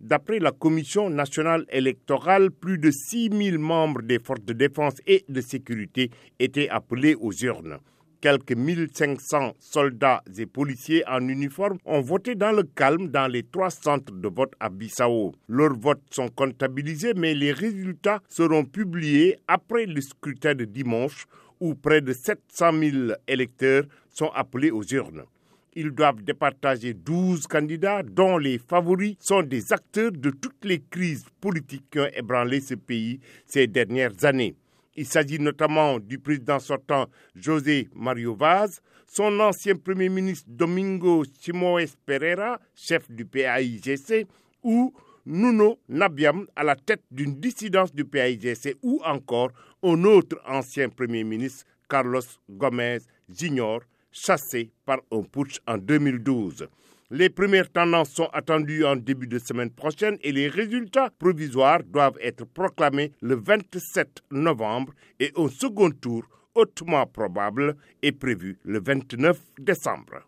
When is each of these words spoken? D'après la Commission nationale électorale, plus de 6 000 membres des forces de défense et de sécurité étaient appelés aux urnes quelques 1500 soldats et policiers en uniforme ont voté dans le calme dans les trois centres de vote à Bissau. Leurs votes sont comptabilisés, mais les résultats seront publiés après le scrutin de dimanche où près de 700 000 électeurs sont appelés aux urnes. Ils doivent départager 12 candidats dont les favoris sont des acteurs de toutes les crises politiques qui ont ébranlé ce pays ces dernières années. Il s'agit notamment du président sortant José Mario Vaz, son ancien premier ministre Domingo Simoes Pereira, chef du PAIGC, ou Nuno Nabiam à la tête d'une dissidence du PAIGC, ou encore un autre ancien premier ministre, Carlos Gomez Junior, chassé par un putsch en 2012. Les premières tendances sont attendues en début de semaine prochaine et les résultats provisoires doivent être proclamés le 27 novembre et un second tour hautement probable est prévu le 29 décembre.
D'après 0.00 0.38
la 0.38 0.52
Commission 0.52 1.10
nationale 1.10 1.64
électorale, 1.70 2.50
plus 2.50 2.78
de 2.78 2.90
6 2.90 3.30
000 3.32 3.58
membres 3.58 4.02
des 4.02 4.18
forces 4.18 4.44
de 4.44 4.52
défense 4.52 4.94
et 5.06 5.24
de 5.28 5.40
sécurité 5.40 6.10
étaient 6.38 6.68
appelés 6.68 7.14
aux 7.14 7.32
urnes 7.32 7.78
quelques 8.20 8.52
1500 8.52 9.54
soldats 9.58 10.22
et 10.36 10.46
policiers 10.46 11.02
en 11.08 11.26
uniforme 11.26 11.78
ont 11.84 12.00
voté 12.00 12.34
dans 12.34 12.52
le 12.52 12.62
calme 12.62 13.08
dans 13.08 13.26
les 13.26 13.42
trois 13.42 13.70
centres 13.70 14.12
de 14.12 14.28
vote 14.28 14.52
à 14.60 14.68
Bissau. 14.68 15.32
Leurs 15.48 15.76
votes 15.76 16.02
sont 16.10 16.28
comptabilisés, 16.28 17.14
mais 17.14 17.34
les 17.34 17.52
résultats 17.52 18.20
seront 18.28 18.64
publiés 18.64 19.38
après 19.48 19.86
le 19.86 20.00
scrutin 20.00 20.54
de 20.54 20.64
dimanche 20.64 21.26
où 21.60 21.74
près 21.74 22.00
de 22.00 22.12
700 22.12 22.72
000 22.72 22.96
électeurs 23.26 23.84
sont 24.10 24.30
appelés 24.34 24.70
aux 24.70 24.84
urnes. 24.84 25.24
Ils 25.74 25.92
doivent 25.92 26.22
départager 26.22 26.94
12 26.94 27.46
candidats 27.46 28.02
dont 28.02 28.38
les 28.38 28.58
favoris 28.58 29.16
sont 29.20 29.42
des 29.42 29.72
acteurs 29.72 30.10
de 30.10 30.30
toutes 30.30 30.64
les 30.64 30.80
crises 30.80 31.24
politiques 31.40 31.84
qui 31.90 32.00
ont 32.00 32.08
ébranlé 32.12 32.60
ce 32.60 32.74
pays 32.74 33.20
ces 33.46 33.68
dernières 33.68 34.24
années. 34.24 34.56
Il 34.96 35.06
s'agit 35.06 35.38
notamment 35.38 36.00
du 36.00 36.18
président 36.18 36.58
sortant 36.58 37.06
José 37.36 37.88
Mario 37.94 38.34
Vaz, 38.34 38.80
son 39.06 39.38
ancien 39.40 39.76
premier 39.76 40.08
ministre 40.08 40.48
Domingo 40.48 41.24
Simoes 41.40 41.94
Pereira, 42.04 42.60
chef 42.74 43.10
du 43.10 43.24
PAIGC, 43.24 44.26
ou 44.62 44.92
Nuno 45.26 45.78
Nabiam 45.88 46.46
à 46.56 46.64
la 46.64 46.74
tête 46.74 47.02
d'une 47.10 47.38
dissidence 47.40 47.94
du 47.94 48.04
PAIGC, 48.04 48.76
ou 48.82 49.00
encore 49.04 49.50
un 49.82 50.02
autre 50.04 50.40
ancien 50.46 50.88
premier 50.88 51.22
ministre, 51.24 51.64
Carlos 51.88 52.20
Gomez 52.48 52.98
Junior, 53.28 53.80
chassé 54.12 54.70
par 54.84 54.98
un 55.12 55.22
putsch 55.22 55.58
en 55.66 55.78
2012. 55.78 56.68
Les 57.12 57.28
premières 57.28 57.70
tendances 57.70 58.10
sont 58.10 58.28
attendues 58.32 58.84
en 58.84 58.96
début 58.96 59.26
de 59.26 59.38
semaine 59.38 59.70
prochaine 59.70 60.16
et 60.22 60.30
les 60.32 60.48
résultats 60.48 61.10
provisoires 61.18 61.82
doivent 61.82 62.18
être 62.20 62.44
proclamés 62.44 63.12
le 63.20 63.34
27 63.34 64.22
novembre 64.30 64.92
et 65.18 65.32
un 65.36 65.48
second 65.48 65.90
tour 65.90 66.24
hautement 66.54 67.06
probable 67.06 67.76
est 68.02 68.12
prévu 68.12 68.58
le 68.64 68.80
29 68.80 69.38
décembre. 69.58 70.18